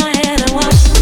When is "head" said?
0.16-0.40